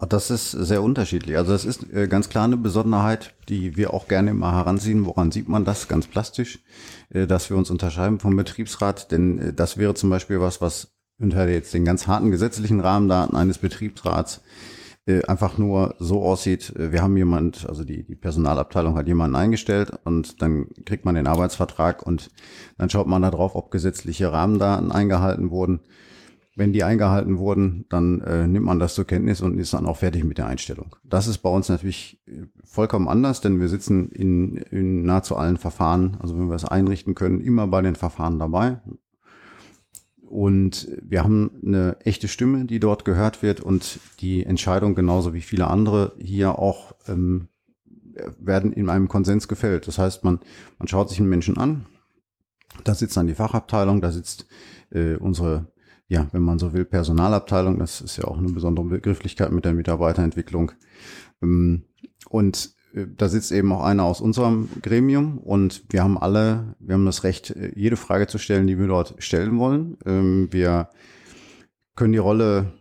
[0.08, 1.36] Das ist sehr unterschiedlich.
[1.36, 5.04] Also das ist äh, ganz klar eine Besonderheit, die wir auch gerne immer heranziehen.
[5.04, 6.60] Woran sieht man das ganz plastisch,
[7.10, 9.10] äh, dass wir uns unterscheiden vom Betriebsrat?
[9.10, 13.36] Denn äh, das wäre zum Beispiel was, was unter jetzt den ganz harten gesetzlichen Rahmendaten
[13.36, 14.40] eines Betriebsrats
[15.08, 19.36] äh, einfach nur so aussieht, äh, wir haben jemand, also die, die Personalabteilung hat jemanden
[19.36, 22.30] eingestellt und dann kriegt man den Arbeitsvertrag und
[22.76, 25.80] dann schaut man da drauf, ob gesetzliche Rahmendaten eingehalten wurden.
[26.56, 29.96] Wenn die eingehalten wurden, dann äh, nimmt man das zur Kenntnis und ist dann auch
[29.96, 30.96] fertig mit der Einstellung.
[31.04, 35.56] Das ist bei uns natürlich äh, vollkommen anders, denn wir sitzen in, in nahezu allen
[35.56, 38.80] Verfahren, also wenn wir es einrichten können, immer bei den Verfahren dabei.
[40.28, 45.40] Und wir haben eine echte Stimme, die dort gehört wird und die Entscheidung genauso wie
[45.40, 47.48] viele andere hier auch ähm,
[48.38, 49.88] werden in einem Konsens gefällt.
[49.88, 50.40] Das heißt, man,
[50.78, 51.86] man schaut sich einen Menschen an,
[52.84, 54.46] da sitzt dann die Fachabteilung, da sitzt
[54.90, 55.72] äh, unsere,
[56.08, 59.72] ja, wenn man so will, Personalabteilung, das ist ja auch eine besondere Begrifflichkeit mit der
[59.72, 60.72] Mitarbeiterentwicklung.
[61.42, 61.84] Ähm,
[62.28, 67.06] und da sitzt eben auch einer aus unserem Gremium und wir haben alle, wir haben
[67.06, 69.98] das Recht, jede Frage zu stellen, die wir dort stellen wollen.
[70.06, 70.88] Ähm, wir
[71.94, 72.72] können die Rolle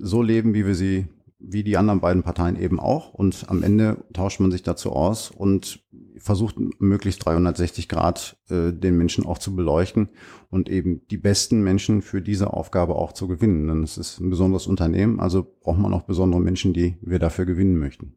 [0.00, 1.06] so leben, wie wir sie,
[1.38, 3.12] wie die anderen beiden Parteien eben auch.
[3.12, 5.84] Und am Ende tauscht man sich dazu aus und
[6.18, 10.08] versucht möglichst 360 Grad äh, den Menschen auch zu beleuchten
[10.50, 13.68] und eben die besten Menschen für diese Aufgabe auch zu gewinnen.
[13.68, 17.44] Denn es ist ein besonderes Unternehmen, also braucht man auch besondere Menschen, die wir dafür
[17.44, 18.14] gewinnen möchten.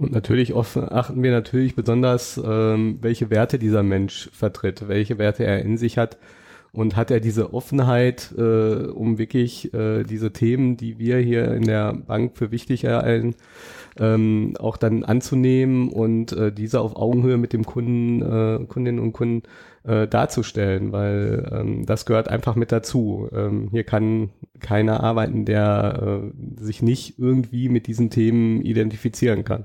[0.00, 5.60] Und natürlich achten wir natürlich besonders, ähm, welche Werte dieser Mensch vertritt, welche Werte er
[5.62, 6.16] in sich hat.
[6.72, 11.64] Und hat er diese Offenheit, äh, um wirklich äh, diese Themen, die wir hier in
[11.64, 13.34] der Bank für wichtig erhalten,
[13.98, 19.12] ähm, auch dann anzunehmen und äh, diese auf Augenhöhe mit dem Kunden, äh, Kundinnen und
[19.12, 19.42] Kunden
[19.82, 23.28] äh, darzustellen, weil ähm, das gehört einfach mit dazu.
[23.34, 29.64] Ähm, hier kann keiner arbeiten, der äh, sich nicht irgendwie mit diesen Themen identifizieren kann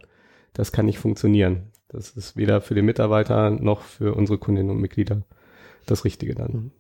[0.56, 1.72] das kann nicht funktionieren.
[1.90, 5.24] Das ist weder für den Mitarbeiter noch für unsere Kundinnen und Mitglieder
[5.86, 6.72] das Richtige dann.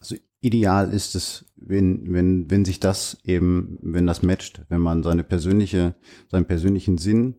[0.00, 5.02] Also ideal ist es, wenn, wenn, wenn sich das eben, wenn das matcht, wenn man
[5.02, 5.94] seine persönliche,
[6.30, 7.36] seinen persönlichen Sinn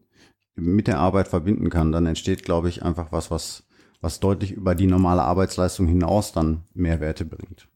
[0.56, 3.64] mit der Arbeit verbinden kann, dann entsteht, glaube ich, einfach was, was,
[4.02, 7.68] was deutlich über die normale Arbeitsleistung hinaus dann Mehrwerte bringt.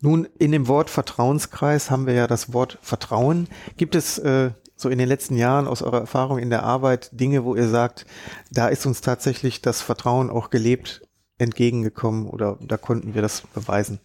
[0.00, 3.46] Nun, in dem Wort Vertrauenskreis haben wir ja das Wort Vertrauen.
[3.76, 4.50] Gibt es äh,
[4.82, 8.06] so in den letzten Jahren aus eurer Erfahrung in der Arbeit Dinge, wo ihr sagt,
[8.50, 11.02] da ist uns tatsächlich das Vertrauen auch gelebt
[11.38, 13.98] entgegengekommen oder da konnten wir das beweisen?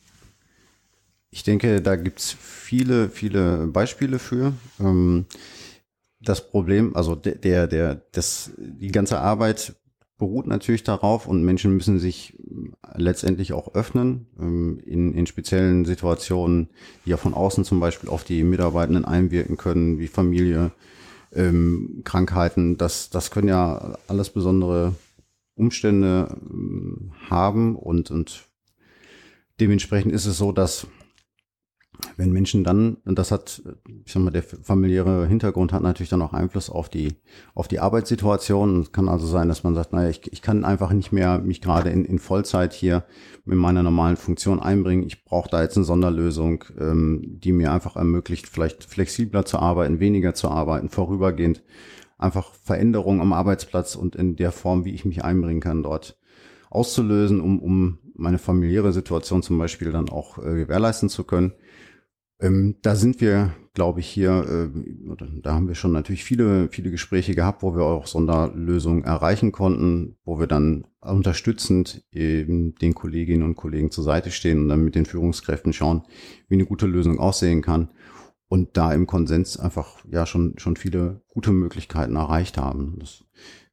[1.29, 4.53] Ich denke, da gibt's viele, viele Beispiele für.
[4.79, 5.25] Ähm,
[6.19, 9.75] das Problem, also der, der, das, die ganze Arbeit
[10.17, 12.37] beruht natürlich darauf und Menschen müssen sich
[12.95, 16.69] letztendlich auch öffnen ähm, in, in speziellen Situationen,
[17.05, 20.71] die ja von außen zum Beispiel auf die Mitarbeitenden einwirken können, wie Familie,
[21.33, 22.77] ähm, Krankheiten.
[22.77, 24.95] Das, das können ja alles besondere
[25.55, 28.45] Umstände ähm, haben und, und
[29.59, 30.87] dementsprechend ist es so, dass
[32.15, 33.61] wenn Menschen dann, und das hat,
[34.05, 37.15] ich sag mal, der familiäre Hintergrund hat natürlich dann auch Einfluss auf die,
[37.53, 38.81] auf die Arbeitssituation.
[38.81, 41.61] Es kann also sein, dass man sagt, naja, ich, ich kann einfach nicht mehr mich
[41.61, 43.03] gerade in, in Vollzeit hier
[43.45, 45.05] mit meiner normalen Funktion einbringen.
[45.05, 49.99] Ich brauche da jetzt eine Sonderlösung, ähm, die mir einfach ermöglicht, vielleicht flexibler zu arbeiten,
[49.99, 51.63] weniger zu arbeiten, vorübergehend
[52.17, 56.17] einfach Veränderungen am Arbeitsplatz und in der Form, wie ich mich einbringen kann dort
[56.69, 61.53] auszulösen, um, um meine familiäre Situation zum Beispiel dann auch äh, gewährleisten zu können.
[62.39, 66.91] Ähm, da sind wir, glaube ich, hier, äh, da haben wir schon natürlich viele, viele
[66.91, 73.43] Gespräche gehabt, wo wir auch Sonderlösungen erreichen konnten, wo wir dann unterstützend eben den Kolleginnen
[73.43, 76.03] und Kollegen zur Seite stehen und dann mit den Führungskräften schauen,
[76.47, 77.89] wie eine gute Lösung aussehen kann.
[78.49, 82.95] Und da im Konsens einfach ja schon, schon viele gute Möglichkeiten erreicht haben.
[82.99, 83.25] Das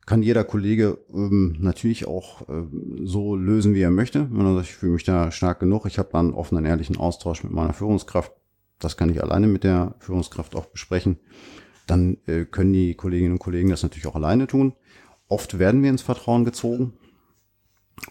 [0.06, 2.66] kann jeder Kollege ähm, natürlich auch äh,
[3.04, 4.28] so lösen, wie er möchte.
[4.30, 6.96] Wenn er sagt, ich fühle mich da stark genug, ich habe dann einen offenen, ehrlichen
[6.96, 8.32] Austausch mit meiner Führungskraft,
[8.78, 11.18] das kann ich alleine mit der Führungskraft auch besprechen,
[11.86, 14.74] dann äh, können die Kolleginnen und Kollegen das natürlich auch alleine tun.
[15.28, 16.94] Oft werden wir ins Vertrauen gezogen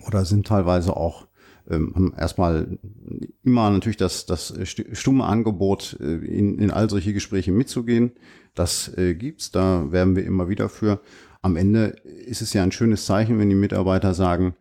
[0.06, 1.28] oder sind teilweise auch
[1.70, 2.78] ähm, erstmal
[3.44, 4.54] immer natürlich das, das
[4.92, 8.12] stumme Angebot, äh, in, in all solche Gespräche mitzugehen.
[8.54, 11.02] Das äh, gibt's, da werben wir immer wieder für.
[11.42, 11.88] Am Ende
[12.26, 14.56] ist es ja ein schönes Zeichen, wenn die Mitarbeiter sagen,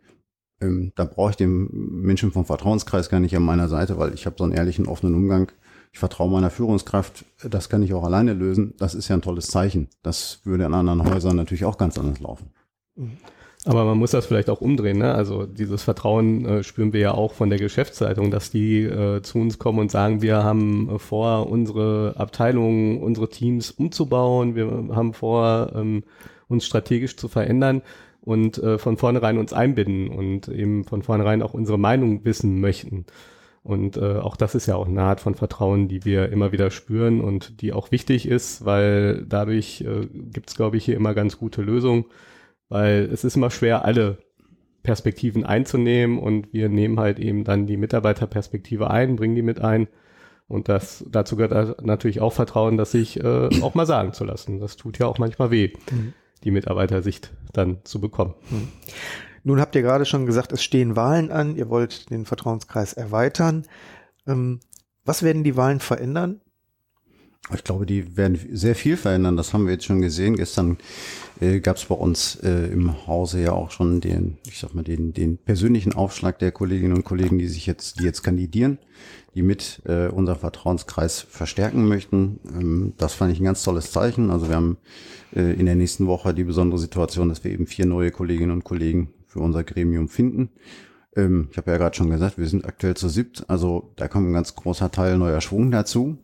[0.61, 4.25] ähm, da brauche ich den Menschen vom Vertrauenskreis gar nicht an meiner Seite, weil ich
[4.25, 5.51] habe so einen ehrlichen, offenen Umgang
[5.93, 9.47] ich vertraue meiner Führungskraft, das kann ich auch alleine lösen, das ist ja ein tolles
[9.47, 9.89] Zeichen.
[10.01, 12.51] Das würde in anderen Häusern natürlich auch ganz anders laufen.
[13.65, 14.97] Aber man muss das vielleicht auch umdrehen.
[14.97, 15.13] Ne?
[15.13, 19.37] Also dieses Vertrauen äh, spüren wir ja auch von der Geschäftsleitung, dass die äh, zu
[19.37, 24.55] uns kommen und sagen, wir haben vor, unsere Abteilungen, unsere Teams umzubauen.
[24.55, 26.03] Wir haben vor, ähm,
[26.47, 27.83] uns strategisch zu verändern
[28.19, 33.05] und äh, von vornherein uns einbinden und eben von vornherein auch unsere Meinung wissen möchten.
[33.63, 36.69] Und äh, auch das ist ja auch eine Art von Vertrauen, die wir immer wieder
[36.69, 41.13] spüren und die auch wichtig ist, weil dadurch äh, gibt es, glaube ich, hier immer
[41.13, 42.05] ganz gute Lösungen,
[42.67, 44.17] weil es ist immer schwer, alle
[44.83, 49.87] Perspektiven einzunehmen und wir nehmen halt eben dann die Mitarbeiterperspektive ein, bringen die mit ein.
[50.49, 54.59] Und das dazu gehört natürlich auch Vertrauen, das sich äh, auch mal sagen zu lassen.
[54.59, 56.13] Das tut ja auch manchmal weh, mhm.
[56.43, 58.33] die Mitarbeitersicht dann zu bekommen.
[58.49, 58.67] Mhm.
[59.43, 63.65] Nun habt ihr gerade schon gesagt, es stehen Wahlen an, ihr wollt den Vertrauenskreis erweitern.
[64.25, 64.59] Ähm,
[65.03, 66.39] was werden die Wahlen verändern?
[67.53, 69.35] Ich glaube, die werden sehr viel verändern.
[69.35, 70.37] Das haben wir jetzt schon gesehen.
[70.37, 70.77] Gestern
[71.41, 74.83] äh, gab es bei uns äh, im Hause ja auch schon den, ich sag mal,
[74.83, 78.79] den, den persönlichen Aufschlag der Kolleginnen und Kollegen, die sich jetzt, die jetzt kandidieren,
[79.35, 82.39] die mit äh, unser Vertrauenskreis verstärken möchten.
[82.47, 84.31] Ähm, das fand ich ein ganz tolles Zeichen.
[84.31, 84.77] Also wir haben
[85.35, 88.63] äh, in der nächsten Woche die besondere Situation, dass wir eben vier neue Kolleginnen und
[88.63, 90.49] Kollegen für unser Gremium finden.
[91.15, 94.29] Ähm, ich habe ja gerade schon gesagt, wir sind aktuell zu siebt, also da kommt
[94.29, 96.17] ein ganz großer Teil neuer Schwung dazu.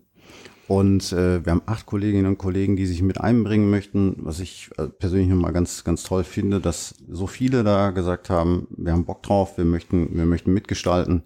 [0.67, 4.69] Und äh, wir haben acht Kolleginnen und Kollegen, die sich mit einbringen möchten, was ich
[4.77, 9.05] äh, persönlich nochmal ganz, ganz toll finde, dass so viele da gesagt haben, wir haben
[9.05, 11.23] Bock drauf, wir möchten, wir möchten mitgestalten,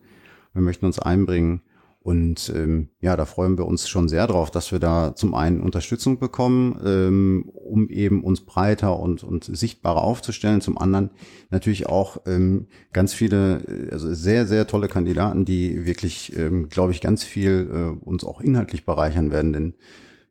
[0.54, 1.62] wir möchten uns einbringen.
[2.04, 5.62] Und ähm, ja, da freuen wir uns schon sehr drauf, dass wir da zum einen
[5.62, 10.60] Unterstützung bekommen, ähm, um eben uns breiter und, und sichtbarer aufzustellen.
[10.60, 11.12] Zum anderen
[11.50, 16.92] natürlich auch ähm, ganz viele, äh, also sehr, sehr tolle Kandidaten, die wirklich, ähm, glaube
[16.92, 19.54] ich, ganz viel äh, uns auch inhaltlich bereichern werden.
[19.54, 19.74] Denn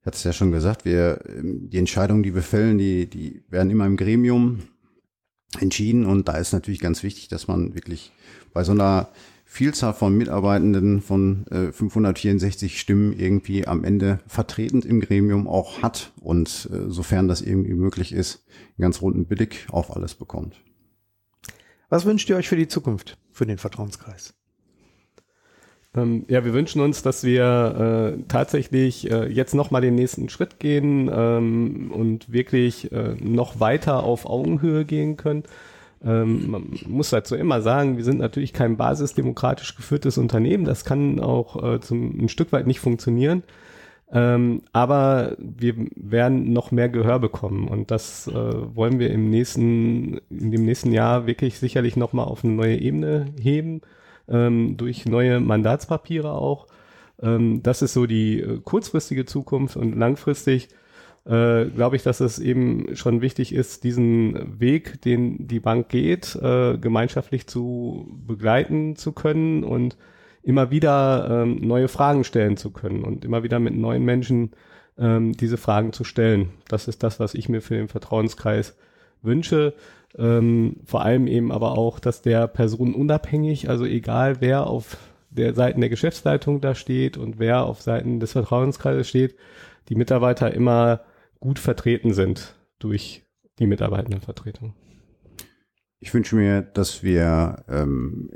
[0.00, 3.44] ich hatte es ja schon gesagt, wir, ähm, die Entscheidungen, die wir fällen, die, die
[3.48, 4.58] werden immer im Gremium
[5.58, 6.04] entschieden.
[6.04, 8.12] Und da ist natürlich ganz wichtig, dass man wirklich
[8.52, 9.08] bei so einer
[9.52, 16.10] Vielzahl von Mitarbeitenden von äh, 564 Stimmen irgendwie am Ende vertretend im Gremium auch hat
[16.22, 20.62] und äh, sofern das irgendwie möglich ist, einen ganz runden Blick auf alles bekommt.
[21.90, 24.32] Was wünscht ihr euch für die Zukunft, für den Vertrauenskreis?
[25.94, 30.60] Ähm, ja, wir wünschen uns, dass wir äh, tatsächlich äh, jetzt nochmal den nächsten Schritt
[30.60, 35.42] gehen ähm, und wirklich äh, noch weiter auf Augenhöhe gehen können
[36.04, 40.64] ähm, man muss dazu immer sagen, wir sind natürlich kein basisdemokratisch geführtes Unternehmen.
[40.64, 43.42] Das kann auch äh, zum, ein Stück weit nicht funktionieren.
[44.14, 50.18] Ähm, aber wir werden noch mehr Gehör bekommen und das äh, wollen wir im nächsten,
[50.28, 53.80] in dem nächsten Jahr wirklich sicherlich nochmal auf eine neue Ebene heben,
[54.28, 56.66] ähm, durch neue Mandatspapiere auch.
[57.22, 60.68] Ähm, das ist so die äh, kurzfristige Zukunft und langfristig
[61.24, 66.34] äh, glaube ich, dass es eben schon wichtig ist, diesen Weg, den die Bank geht,
[66.36, 69.96] äh, gemeinschaftlich zu begleiten zu können und
[70.42, 74.50] immer wieder ähm, neue Fragen stellen zu können und immer wieder mit neuen Menschen
[74.98, 76.50] ähm, diese Fragen zu stellen.
[76.68, 78.76] Das ist das, was ich mir für den Vertrauenskreis
[79.22, 79.74] wünsche.
[80.18, 84.96] Ähm, vor allem eben aber auch, dass der Person unabhängig, also egal wer auf
[85.30, 89.36] der Seiten der Geschäftsleitung da steht und wer auf Seiten des Vertrauenskreises steht,
[89.88, 91.00] die Mitarbeiter immer
[91.42, 93.24] gut vertreten sind durch
[93.58, 94.74] die Mitarbeitendenvertretung.
[95.98, 98.30] Ich wünsche mir, dass wir, ähm,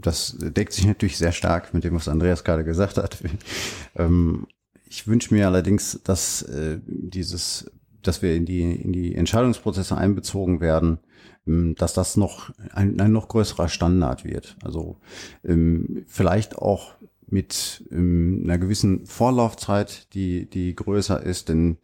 [0.00, 3.18] das deckt sich natürlich sehr stark mit dem, was Andreas gerade gesagt hat.
[3.96, 4.46] ähm,
[4.84, 7.70] ich wünsche mir allerdings, dass äh, dieses
[8.02, 10.98] dass wir in die, in die Entscheidungsprozesse einbezogen werden,
[11.46, 14.56] ähm, dass das noch ein, ein noch größerer Standard wird.
[14.62, 14.96] Also
[15.44, 16.94] ähm, vielleicht auch
[17.26, 21.76] mit ähm, einer gewissen Vorlaufzeit, die, die größer ist, denn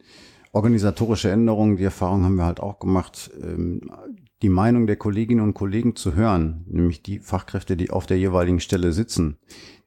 [0.55, 3.90] organisatorische Änderungen, die Erfahrung haben wir halt auch gemacht, ähm,
[4.43, 8.61] die Meinung der Kolleginnen und Kollegen zu hören, nämlich die Fachkräfte, die auf der jeweiligen
[8.61, 9.38] Stelle sitzen,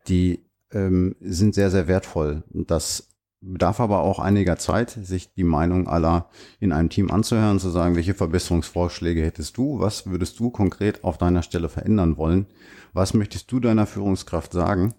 [0.08, 2.43] die ähm, sind sehr, sehr wertvoll.
[2.49, 7.69] Das bedarf aber auch einiger Zeit, sich die Meinung aller in einem Team anzuhören, zu
[7.69, 12.47] sagen, welche Verbesserungsvorschläge hättest du, was würdest du konkret auf deiner Stelle verändern wollen,
[12.93, 14.95] was möchtest du deiner Führungskraft sagen.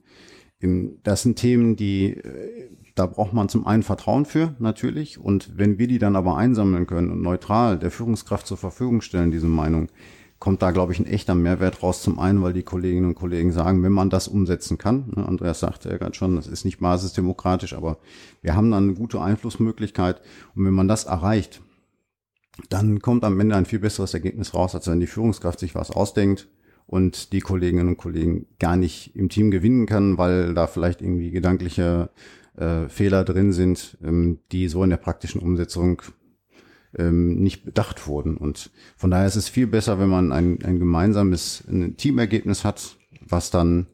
[1.02, 5.78] Das sind Themen, die, äh, da braucht man zum einen Vertrauen für, natürlich, und wenn
[5.78, 9.88] wir die dann aber einsammeln können und neutral der Führungskraft zur Verfügung stellen, diese Meinung,
[10.38, 12.02] kommt da, glaube ich, ein echter Mehrwert raus.
[12.02, 15.61] Zum einen, weil die Kolleginnen und Kollegen sagen, wenn man das umsetzen kann, ne, Andreas
[15.61, 17.98] sagte ja gerade schon, das ist nicht basisdemokratisch, aber
[18.42, 20.20] wir haben dann eine gute Einflussmöglichkeit.
[20.54, 21.61] Und wenn man das erreicht,
[22.68, 25.90] dann kommt am Ende ein viel besseres Ergebnis raus, als wenn die Führungskraft sich was
[25.90, 26.48] ausdenkt
[26.87, 31.30] und die Kolleginnen und Kollegen gar nicht im Team gewinnen kann, weil da vielleicht irgendwie
[31.30, 32.11] gedankliche
[32.58, 36.02] äh, Fehler drin sind, ähm, die so in der praktischen Umsetzung
[36.96, 38.36] ähm, nicht bedacht wurden.
[38.36, 42.96] Und von daher ist es viel besser, wenn man ein, ein gemeinsames ein Teamergebnis hat,
[43.26, 43.86] was dann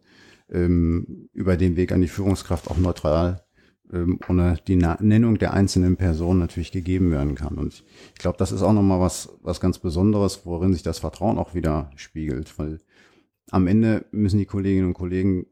[0.51, 3.45] ähm, über den Weg an die Führungskraft auch neutral
[3.93, 7.57] ähm, ohne die Nennung der einzelnen Personen natürlich gegeben werden kann.
[7.57, 11.39] Und ich glaube, das ist auch nochmal was, was ganz Besonderes, worin sich das Vertrauen
[11.39, 12.81] auch wieder spiegelt, weil
[13.51, 15.47] am Ende müssen die Kolleginnen und Kollegen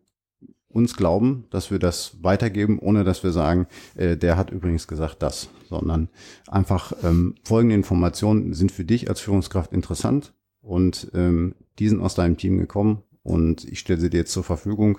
[0.73, 5.23] uns glauben, dass wir das weitergeben, ohne dass wir sagen, äh, der hat übrigens gesagt
[5.23, 6.09] das, sondern
[6.49, 12.15] einfach ähm, folgende Informationen sind für dich als Führungskraft interessant und ähm, die sind aus
[12.15, 14.99] deinem Team gekommen und ich stelle sie dir jetzt zur Verfügung,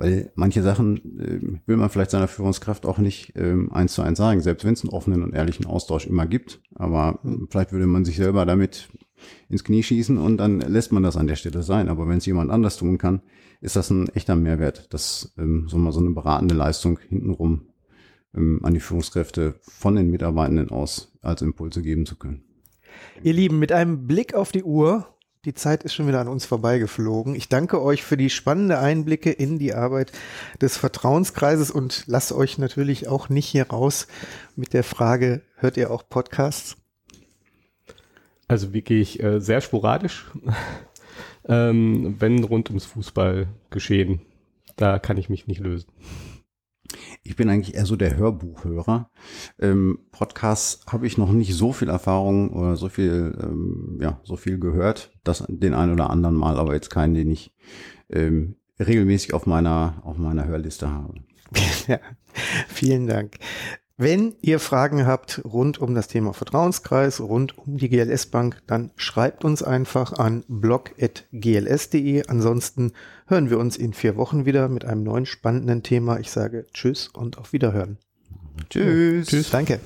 [0.00, 4.18] weil manche Sachen äh, will man vielleicht seiner Führungskraft auch nicht ähm, eins zu eins
[4.18, 7.86] sagen, selbst wenn es einen offenen und ehrlichen Austausch immer gibt, aber äh, vielleicht würde
[7.86, 8.88] man sich selber damit
[9.48, 11.88] ins Knie schießen und dann lässt man das an der Stelle sein.
[11.88, 13.22] Aber wenn es jemand anders tun kann,
[13.60, 17.68] ist das ein echter Mehrwert, das ähm, so mal so eine beratende Leistung hintenrum
[18.34, 22.42] ähm, an die Führungskräfte von den Mitarbeitenden aus als Impulse geben zu können.
[23.22, 25.06] Ihr Lieben, mit einem Blick auf die Uhr,
[25.46, 27.34] die Zeit ist schon wieder an uns vorbeigeflogen.
[27.34, 30.12] Ich danke euch für die spannende Einblicke in die Arbeit
[30.60, 34.06] des Vertrauenskreises und lasse euch natürlich auch nicht hier raus
[34.54, 36.76] mit der Frage, hört ihr auch Podcasts?
[38.50, 40.28] Also wirklich äh, sehr sporadisch,
[41.44, 44.22] ähm, wenn rund ums Fußball geschehen.
[44.74, 45.86] Da kann ich mich nicht lösen.
[47.22, 49.08] Ich bin eigentlich eher so der Hörbuchhörer.
[49.60, 54.34] Ähm, Podcasts habe ich noch nicht so viel Erfahrung oder so viel, ähm, ja, so
[54.34, 55.12] viel gehört.
[55.22, 57.52] Das den einen oder anderen Mal, aber jetzt keinen, den ich
[58.08, 61.14] ähm, regelmäßig auf meiner, auf meiner Hörliste habe.
[61.86, 62.00] Ja,
[62.66, 63.38] vielen Dank.
[64.00, 68.92] Wenn ihr Fragen habt rund um das Thema Vertrauenskreis, rund um die GLS Bank, dann
[68.96, 72.26] schreibt uns einfach an blog.gls.de.
[72.26, 72.92] Ansonsten
[73.26, 76.18] hören wir uns in vier Wochen wieder mit einem neuen spannenden Thema.
[76.18, 77.98] Ich sage Tschüss und auf Wiederhören.
[78.70, 79.26] Tschüss.
[79.26, 79.50] Tschüss.
[79.50, 79.80] Danke.